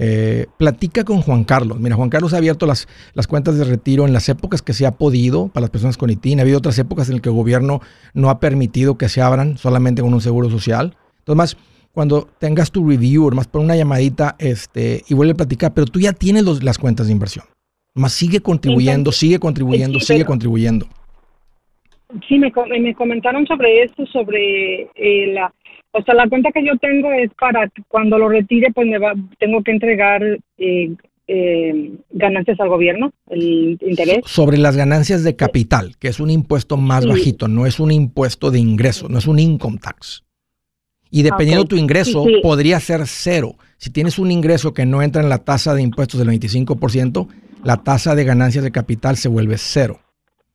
[0.00, 1.80] Eh, platica con Juan Carlos.
[1.80, 4.86] Mira, Juan Carlos ha abierto las, las cuentas de retiro en las épocas que se
[4.86, 6.38] ha podido para las personas con ITIN.
[6.38, 7.80] Ha habido otras épocas en las que el gobierno
[8.14, 10.96] no ha permitido que se abran solamente con un seguro social.
[11.18, 11.56] Entonces, más
[11.92, 16.00] cuando tengas tu review, más por una llamadita este, y vuelve a platicar, pero tú
[16.00, 17.44] ya tienes las cuentas de inversión.
[17.94, 20.86] Más sigue contribuyendo, sigue contribuyendo, sigue contribuyendo.
[22.28, 25.52] Sí, me, me comentaron sobre esto, sobre eh, la,
[25.92, 29.14] o sea, la cuenta que yo tengo es para cuando lo retire, pues me va,
[29.38, 30.22] tengo que entregar
[30.58, 30.94] eh,
[31.26, 34.20] eh, ganancias al gobierno, el interés.
[34.24, 38.50] Sobre las ganancias de capital, que es un impuesto más bajito, no es un impuesto
[38.50, 40.24] de ingreso, no es un income tax.
[41.10, 43.54] Y dependiendo de tu ingreso, podría ser cero.
[43.76, 47.28] Si tienes un ingreso que no entra en la tasa de impuestos del 25%,
[47.64, 50.00] la tasa de ganancias de capital se vuelve cero.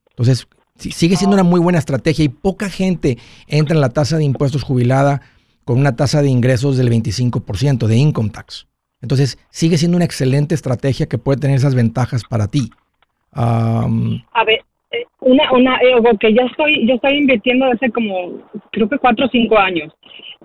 [0.10, 4.24] Entonces, sigue siendo una muy buena estrategia y poca gente entra en la tasa de
[4.24, 5.22] impuestos jubilada
[5.66, 8.68] con una tasa de ingresos del 25% de income tax.
[9.02, 12.70] Entonces, sigue siendo una excelente estrategia que puede tener esas ventajas para ti.
[13.34, 13.88] A
[14.46, 18.98] ver, eh, una, una, eh, que yo estoy, yo estoy invirtiendo hace como, creo que
[18.98, 19.92] cuatro o cinco años.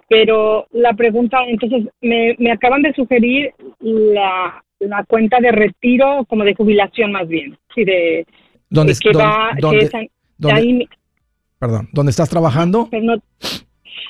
[0.09, 6.45] Pero la pregunta, entonces, me, me acaban de sugerir la, la cuenta de retiro, como
[6.45, 7.59] de jubilación más bien.
[7.75, 8.27] Sí, de,
[8.71, 9.51] ¿Dónde, que va,
[11.59, 12.89] perdón, ¿dónde estás trabajando?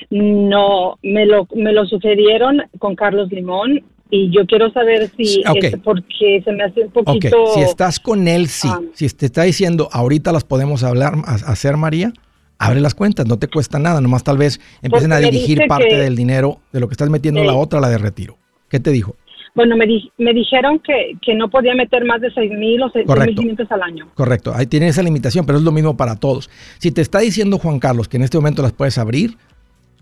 [0.09, 5.77] No, me lo, me lo sugerieron con Carlos Limón y yo quiero saber si es
[5.83, 7.47] porque se me hace un poquito...
[7.53, 8.67] Si estás con él, sí.
[8.71, 8.81] Ah.
[8.93, 12.11] Si te está diciendo, ahorita las podemos hablar, hacer, María,
[12.59, 16.15] abre las cuentas, no te cuesta nada, nomás tal vez empiecen a dirigir parte del
[16.15, 18.37] dinero de lo que estás metiendo la otra, la de retiro.
[18.69, 19.15] ¿Qué te dijo?
[19.55, 19.87] Bueno, me,
[20.19, 23.81] me dijeron que, que, no podía meter más de 6 mil o 6 mil al
[23.81, 24.07] año.
[24.13, 26.49] Correcto, ahí tiene esa limitación, pero es lo mismo para todos.
[26.77, 29.37] Si te está diciendo Juan Carlos que en este momento las puedes abrir,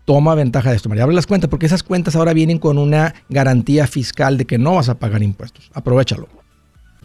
[0.04, 1.04] toma ventaja de esto, María.
[1.06, 4.76] Abre las cuentas porque esas cuentas ahora vienen con una garantía fiscal de que no
[4.76, 5.72] vas a pagar impuestos.
[5.74, 6.28] Aprovechalo.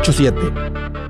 [0.00, 1.03] 87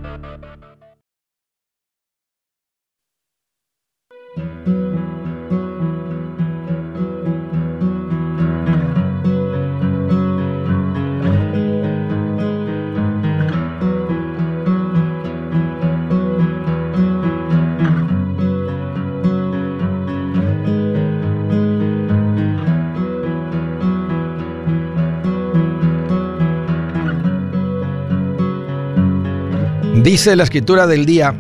[30.25, 31.39] Dice la escritura del día,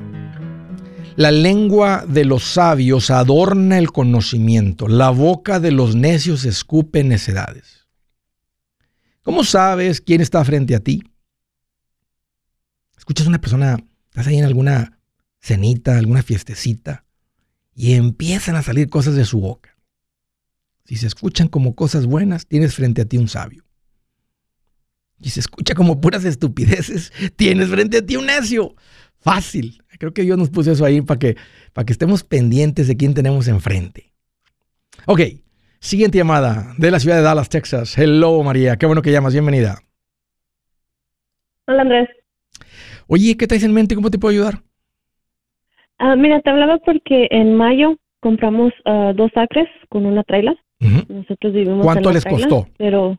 [1.16, 7.88] la lengua de los sabios adorna el conocimiento, la boca de los necios escupe necedades.
[9.22, 11.02] ¿Cómo sabes quién está frente a ti?
[12.98, 13.78] Escuchas a una persona,
[14.10, 14.98] estás ahí en alguna
[15.40, 17.06] cenita, alguna fiestecita,
[17.74, 19.78] y empiezan a salir cosas de su boca.
[20.84, 23.63] Si se escuchan como cosas buenas, tienes frente a ti un sabio
[25.24, 28.74] y se escucha como puras estupideces, tienes frente a ti un necio.
[29.20, 29.82] Fácil.
[29.98, 31.36] Creo que Dios nos puso eso ahí para que,
[31.72, 34.12] para que estemos pendientes de quién tenemos enfrente.
[35.06, 35.20] Ok,
[35.80, 37.96] siguiente llamada de la ciudad de Dallas, Texas.
[37.96, 38.76] Hello, María.
[38.76, 39.32] Qué bueno que llamas.
[39.32, 39.78] Bienvenida.
[41.66, 42.08] Hola, Andrés.
[43.06, 43.94] Oye, ¿qué traes en mente?
[43.94, 44.60] ¿Cómo te puedo ayudar?
[45.98, 50.58] Ah, mira, te hablaba porque en mayo compramos ah, dos acres con una trailer.
[51.08, 52.68] Nosotros vivimos ¿Cuánto les costó?
[52.76, 53.18] Pero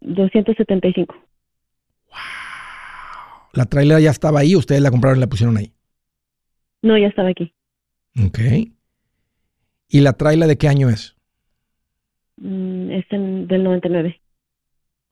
[0.00, 1.14] 275.
[1.14, 2.18] Wow.
[3.52, 4.54] ¿La trailer ya estaba ahí?
[4.56, 5.72] ¿Ustedes la compraron y la pusieron ahí?
[6.82, 7.54] No, ya estaba aquí.
[8.24, 8.38] Ok.
[9.88, 11.16] ¿Y la trailer de qué año es?
[12.36, 14.20] Mm, es del 99.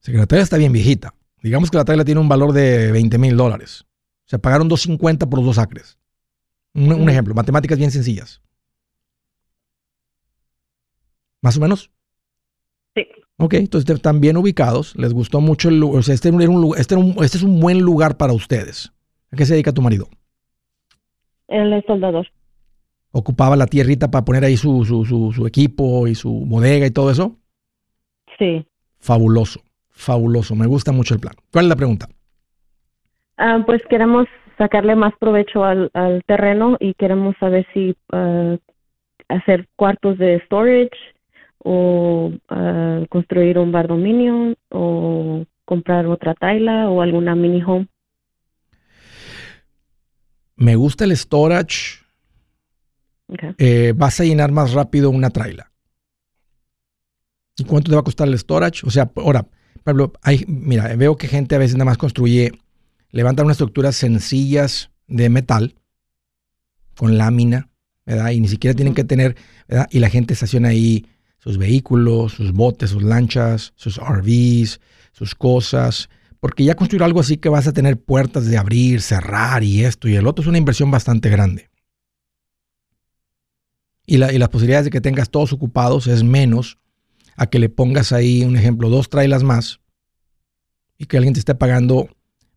[0.06, 1.14] O la trailer está bien viejita.
[1.42, 3.84] Digamos que la trailer tiene un valor de 20 mil dólares.
[4.26, 5.98] O sea, pagaron 250 por los dos acres.
[6.74, 8.42] Un, ejemplo, matemáticas bien sencillas.
[11.40, 11.90] ¿Más o menos?
[13.38, 16.96] Ok, entonces están bien ubicados, les gustó mucho el lugar, o sea, este, un, este,
[17.22, 18.92] este, es un buen lugar para ustedes.
[19.30, 20.08] ¿A qué se dedica tu marido?
[21.48, 22.26] Él es soldador.
[23.12, 26.90] ¿Ocupaba la tierrita para poner ahí su, su, su, su equipo y su bodega y
[26.90, 27.36] todo eso?
[28.38, 28.66] Sí.
[28.98, 29.60] Fabuloso,
[29.90, 30.54] fabuloso.
[30.54, 31.34] Me gusta mucho el plan.
[31.52, 32.08] ¿Cuál es la pregunta?
[33.36, 34.26] Ah, pues queremos
[34.56, 38.56] sacarle más provecho al, al terreno y queremos saber si ah,
[39.28, 40.96] hacer cuartos de storage
[41.68, 47.88] o ah, construir un bar dominio o comprar otra taila o alguna mini home.
[50.54, 52.04] Me gusta el storage.
[53.28, 53.54] Okay.
[53.58, 55.72] Eh, vas a llenar más rápido una traila.
[57.58, 58.86] ¿Y cuánto te va a costar el storage?
[58.86, 59.44] O sea, ahora,
[59.82, 62.52] Pablo, hay, mira, veo que gente a veces nada más construye,
[63.10, 65.74] levantan unas estructuras sencillas de metal
[66.96, 67.70] con lámina,
[68.04, 68.30] ¿verdad?
[68.30, 69.36] Y ni siquiera tienen que tener,
[69.66, 69.88] ¿verdad?
[69.90, 71.06] Y la gente estaciona ahí
[71.46, 74.80] sus vehículos, sus botes, sus lanchas, sus RVs,
[75.12, 76.08] sus cosas.
[76.40, 80.08] Porque ya construir algo así que vas a tener puertas de abrir, cerrar y esto
[80.08, 81.70] y el otro es una inversión bastante grande.
[84.06, 86.78] Y, la, y las posibilidades de que tengas todos ocupados es menos
[87.36, 89.78] a que le pongas ahí, un ejemplo, dos trailas más
[90.98, 92.08] y que alguien te esté pagando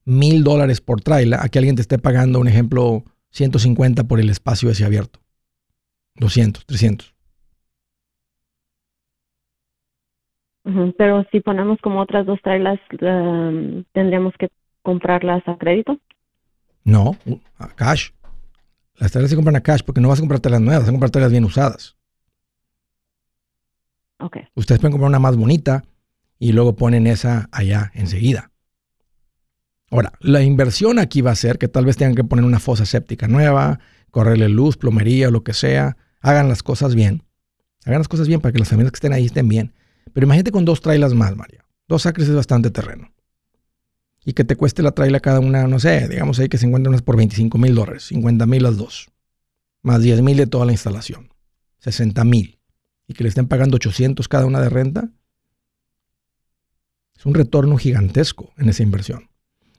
[0.03, 4.31] mil dólares por traila, a que alguien te esté pagando, un ejemplo, 150 por el
[4.31, 5.19] espacio ese abierto.
[6.15, 7.18] 200, 300.
[10.97, 14.49] Pero si ponemos como otras dos trailas, um, tendríamos que
[14.82, 15.97] comprarlas a crédito.
[16.84, 17.17] No,
[17.57, 18.09] a cash.
[18.97, 20.91] Las trailas se compran a cash porque no vas a comprar trailas nuevas, vas a
[20.91, 21.97] comprar trailas bien usadas.
[24.20, 24.38] Ok.
[24.55, 25.84] Ustedes pueden comprar una más bonita
[26.38, 28.51] y luego ponen esa allá enseguida.
[29.91, 32.86] Ahora, la inversión aquí va a ser que tal vez tengan que poner una fosa
[32.86, 33.80] séptica nueva,
[34.11, 35.97] correrle luz, plomería, lo que sea.
[36.22, 37.24] Hagan las cosas bien.
[37.86, 39.74] Hagan las cosas bien para que las familias que estén ahí estén bien.
[40.13, 41.65] Pero imagínate con dos trailas más, María.
[41.87, 43.11] Dos acres es bastante terreno.
[44.25, 46.91] Y que te cueste la traila cada una, no sé, digamos ahí que se encuentran
[46.91, 49.09] unas por 25 mil dólares, 50 mil las dos.
[49.81, 51.29] Más 10 mil de toda la instalación.
[51.79, 52.59] 60 mil
[53.09, 55.09] y que le estén pagando 800 cada una de renta,
[57.17, 59.29] es un retorno gigantesco en esa inversión.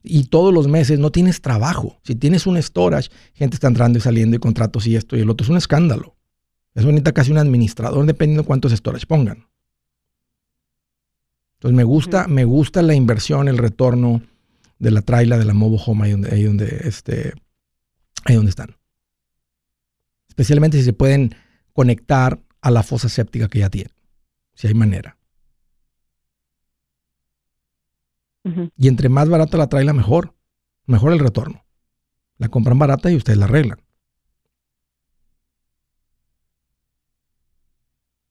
[0.03, 2.01] Y todos los meses no tienes trabajo.
[2.03, 5.31] Si tienes un storage, gente está entrando y saliendo y contratos y esto y el
[5.31, 5.45] otro.
[5.45, 6.17] Es un escándalo.
[6.75, 9.47] Eso necesita casi un administrador dependiendo de cuántos storage pongan.
[11.61, 14.23] Entonces me gusta, me gusta la inversión, el retorno
[14.79, 17.35] de la traila de la mobile home ahí donde, ahí donde, este,
[18.25, 18.79] ahí donde están.
[20.27, 21.35] Especialmente si se pueden
[21.75, 23.93] conectar a la fosa séptica que ya tienen,
[24.55, 25.19] si hay manera.
[28.79, 30.33] Y entre más barata la traila, mejor.
[30.87, 31.63] Mejor el retorno.
[32.39, 33.83] La compran barata y ustedes la arreglan.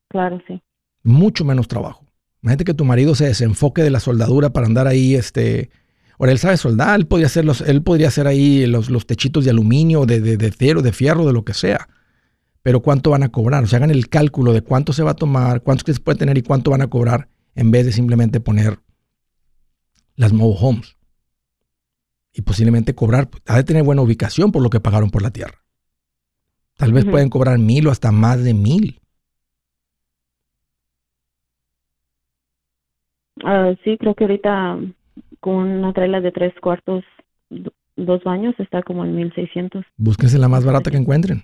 [0.07, 0.59] Claro, sí.
[1.03, 2.08] Mucho menos trabajo.
[2.41, 5.69] Imagínate que tu marido se desenfoque de la soldadura para andar ahí, este...
[6.17, 9.45] Ahora, él sabe soldar, él podría hacer, los, él podría hacer ahí los, los techitos
[9.45, 11.87] de aluminio, de, de, de acero, de fierro, de lo que sea.
[12.61, 13.63] Pero ¿cuánto van a cobrar?
[13.63, 16.37] O sea, hagan el cálculo de cuánto se va a tomar, cuántos clientes puede tener
[16.37, 18.79] y cuánto van a cobrar en vez de simplemente poner
[20.15, 20.97] las mobile homes.
[22.33, 25.63] Y posiblemente cobrar, ha de tener buena ubicación por lo que pagaron por la tierra.
[26.75, 27.11] Tal vez Ujú.
[27.11, 28.98] pueden cobrar mil o hasta más de mil.
[33.43, 34.77] Ah, sí, creo que ahorita
[35.39, 37.03] con una traila de tres cuartos,
[37.49, 39.85] do- dos baños, está como en 1600.
[39.97, 41.43] Búsquense la más barata que encuentren.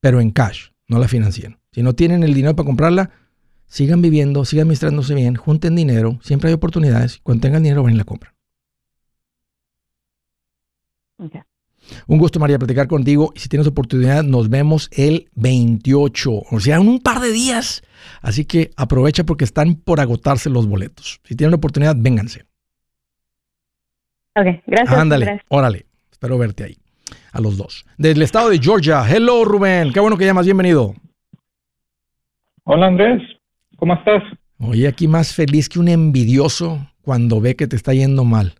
[0.00, 1.58] Pero en cash, no la financien.
[1.72, 3.10] Si no tienen el dinero para comprarla,
[3.66, 7.18] sigan viviendo, sigan administrándose bien, junten dinero, siempre hay oportunidades.
[7.22, 8.32] Cuando tengan dinero, van y la compran.
[11.18, 11.36] Ok.
[12.06, 13.32] Un gusto, María, platicar contigo.
[13.34, 17.82] Y si tienes oportunidad, nos vemos el 28, o sea, en un par de días.
[18.22, 21.20] Así que aprovecha porque están por agotarse los boletos.
[21.24, 22.44] Si tienen oportunidad, vénganse.
[24.36, 24.98] Ok, gracias.
[24.98, 25.46] Ándale, gracias.
[25.48, 25.86] órale.
[26.10, 26.76] Espero verte ahí.
[27.32, 27.84] A los dos.
[27.96, 29.04] Del estado de Georgia.
[29.08, 29.92] Hello, Rubén.
[29.92, 30.44] Qué bueno que llamas.
[30.44, 30.94] Bienvenido.
[32.64, 33.20] Hola Andrés,
[33.76, 34.22] ¿cómo estás?
[34.58, 38.54] Oye, aquí más feliz que un envidioso cuando ve que te está yendo mal.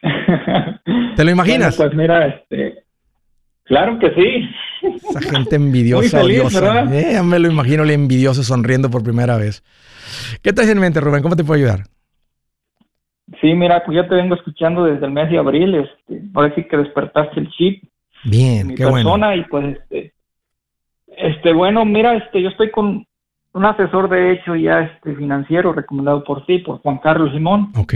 [1.16, 1.76] ¿Te lo imaginas?
[1.76, 2.84] Bueno, pues mira, este,
[3.64, 4.48] claro que sí.
[5.10, 6.60] Esa gente envidiosa, Muy feliz, odiosa.
[6.60, 6.94] ¿verdad?
[6.94, 9.62] Eh, ya me lo imagino el envidioso sonriendo por primera vez.
[10.42, 11.22] ¿Qué traes en mente, Rubén?
[11.22, 11.84] ¿Cómo te puedo ayudar?
[13.40, 16.62] Sí, mira, pues yo te vengo escuchando desde el mes de abril, este, ahora sí
[16.64, 17.82] que despertaste el chip
[18.24, 18.96] Bien, mi qué bueno.
[19.10, 20.12] persona y pues este,
[21.08, 23.04] este, bueno, mira, este, yo estoy con
[23.52, 27.72] un asesor de hecho ya este financiero recomendado por ti, por Juan Carlos Simón.
[27.76, 27.94] Ok.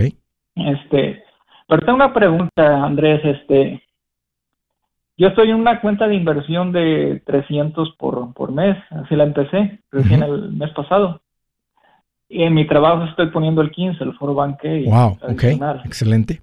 [0.57, 1.23] Este,
[1.71, 3.81] pero tengo una pregunta, Andrés, este,
[5.16, 9.79] yo estoy en una cuenta de inversión de 300 por, por mes, así la empecé,
[9.93, 11.21] recién el mes pasado.
[12.29, 14.85] Y en mi trabajo estoy poniendo el 15, el foro banque.
[14.89, 15.45] Wow, ok,
[15.85, 16.43] excelente.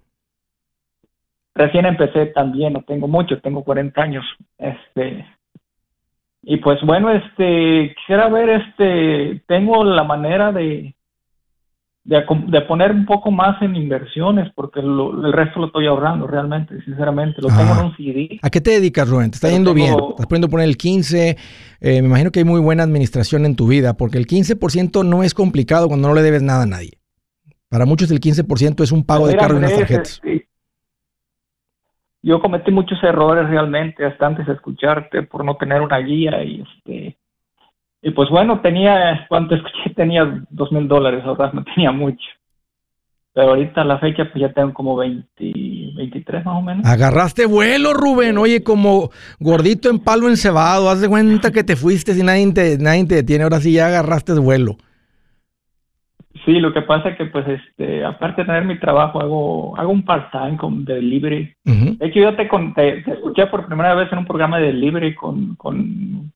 [1.53, 4.25] Recién empecé también, no tengo mucho, tengo 40 años.
[4.57, 5.25] Este,
[6.43, 10.95] y pues bueno, este, quisiera ver, este, tengo la manera de,
[12.07, 17.41] de, poner un poco más en inversiones, porque el resto lo estoy ahorrando realmente, sinceramente.
[17.41, 18.39] Lo tengo en un CD.
[18.41, 19.29] ¿A qué te dedicas, Rubén?
[19.29, 19.93] ¿Te está yendo bien?
[20.11, 21.37] ¿Estás poniendo poner el 15?
[21.81, 25.21] Eh, me imagino que hay muy buena administración en tu vida, porque el 15% no
[25.23, 26.91] es complicado cuando no le debes nada a nadie.
[27.69, 30.21] Para muchos el 15% es un pago de cargo de unas tarjetas.
[30.23, 30.47] Este,
[32.23, 36.61] yo cometí muchos errores realmente hasta antes de escucharte por no tener una guía y
[36.61, 37.17] este
[38.07, 42.25] y pues bueno, tenía, cuando escuché tenía dos mil dólares ahora no tenía mucho.
[43.33, 46.85] Pero ahorita a la fecha pues ya tengo como 20, 23 más o menos.
[46.85, 48.37] Agarraste vuelo, Rubén.
[48.37, 49.09] Oye, como
[49.41, 50.89] gordito en palo encebado.
[50.89, 53.43] Haz de cuenta que te fuiste y nadie te, nadie te detiene.
[53.43, 54.77] Ahora sí ya agarraste vuelo.
[56.45, 59.91] Sí, lo que pasa es que pues este, aparte de tener mi trabajo, hago, hago
[59.91, 61.53] un part-time con delivery.
[61.65, 65.55] De hecho, yo te, te, escuché por primera vez en un programa de delivery con,
[65.55, 66.31] con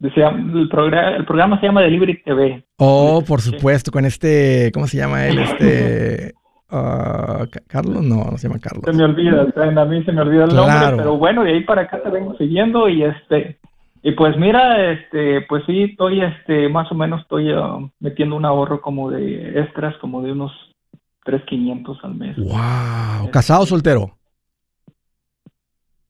[0.00, 2.64] el, programa, el programa se llama Delivery TV.
[2.78, 5.38] Oh, por supuesto, con este, ¿cómo se llama él?
[5.38, 6.34] Este,
[6.70, 8.84] uh, Carlos, no, no se llama Carlos.
[8.84, 11.82] Se me olvida, a mí se me olvida el nombre, pero bueno, de ahí para
[11.82, 13.58] acá te vengo siguiendo y este,
[14.02, 18.44] y pues mira, este, pues sí, estoy, este, más o menos estoy uh, metiendo un
[18.44, 20.52] ahorro como de extras, como de unos
[21.24, 22.36] 3.500 al mes.
[22.36, 24.15] Wow, ¿casado o soltero?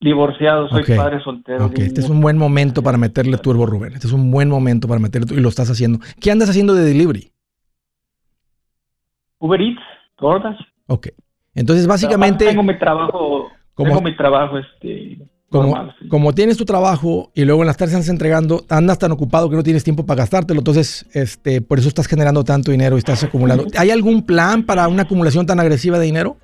[0.01, 1.67] Divorciado, soy padre soltero.
[1.67, 3.95] Ok, este es un buen momento para meterle turbo, Rubén.
[3.95, 6.01] Este es un buen momento para meterle y lo estás haciendo.
[6.21, 7.33] ¿Qué andas haciendo de delivery?
[9.39, 9.81] Uber Eats,
[10.17, 10.57] todas.
[10.87, 11.09] Ok.
[11.55, 12.45] Entonces, básicamente.
[12.45, 13.51] tengo mi trabajo.
[13.73, 15.19] Como, tengo mi trabajo, este.
[15.49, 19.49] Como, como, tienes tu trabajo y luego en las tardes estás entregando, andas tan ocupado
[19.49, 22.99] que no tienes tiempo para gastártelo, entonces este, por eso estás generando tanto dinero y
[22.99, 23.65] estás acumulando.
[23.79, 26.37] ¿Hay algún plan para una acumulación tan agresiva de dinero?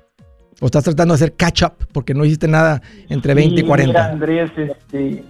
[0.61, 3.91] ¿O estás tratando de hacer catch up porque no hiciste nada entre 20 y 40?
[3.91, 5.23] Mira, Andrés, este,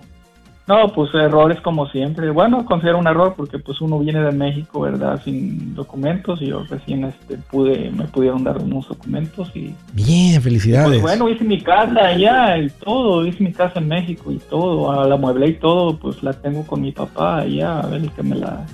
[0.66, 2.30] no, pues errores como siempre.
[2.30, 5.22] Bueno, considero un error porque pues uno viene de México, ¿verdad?
[5.24, 9.76] Sin documentos y yo recién este, pude, me pudieron dar unos documentos y...
[9.92, 10.88] Bien, felicidades.
[10.88, 14.90] Pues bueno, hice mi casa allá y todo, hice mi casa en México y todo,
[14.92, 18.24] a la mueble y todo, pues la tengo con mi papá allá, a ver, que
[18.24, 18.66] me la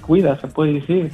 [0.00, 1.10] cuida, se puede decir.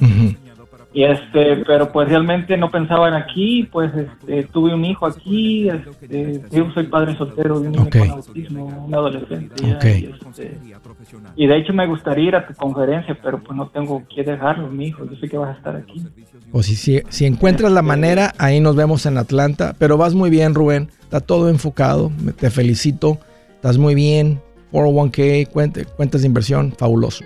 [0.95, 5.67] Y este, pero pues realmente no pensaba en aquí, pues este, tuve un hijo aquí,
[5.67, 9.55] este, yo soy padre soltero de un niño con autismo, un adolescente.
[9.61, 10.57] y, este,
[11.35, 14.69] y, de hecho me gustaría ir a tu conferencia, pero pues no tengo que dejarlo,
[14.69, 16.01] mi hijo, yo sé que vas a estar aquí.
[16.53, 20.29] O si, si, si encuentras la manera, ahí nos vemos en Atlanta, pero vas muy
[20.29, 23.17] bien, Rubén, está todo enfocado, te felicito,
[23.53, 24.39] estás muy bien,
[24.71, 25.49] 401k,
[25.97, 27.25] cuentas de inversión, fabuloso.